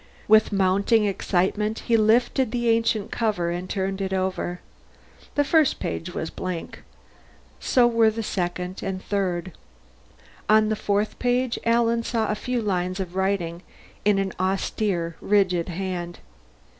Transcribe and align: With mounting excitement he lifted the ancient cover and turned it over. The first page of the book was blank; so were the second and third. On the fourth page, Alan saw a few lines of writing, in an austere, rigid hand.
With 0.27 0.51
mounting 0.51 1.05
excitement 1.05 1.81
he 1.85 1.95
lifted 1.95 2.49
the 2.51 2.69
ancient 2.69 3.11
cover 3.11 3.51
and 3.51 3.69
turned 3.69 4.01
it 4.01 4.13
over. 4.13 4.59
The 5.35 5.43
first 5.43 5.79
page 5.79 6.07
of 6.07 6.13
the 6.13 6.13
book 6.15 6.21
was 6.21 6.29
blank; 6.31 6.79
so 7.59 7.85
were 7.85 8.09
the 8.09 8.23
second 8.23 8.81
and 8.81 9.03
third. 9.03 9.51
On 10.49 10.69
the 10.69 10.75
fourth 10.75 11.19
page, 11.19 11.59
Alan 11.65 12.01
saw 12.01 12.29
a 12.31 12.33
few 12.33 12.63
lines 12.63 12.99
of 12.99 13.15
writing, 13.15 13.61
in 14.03 14.17
an 14.17 14.33
austere, 14.39 15.17
rigid 15.21 15.69
hand. 15.69 16.17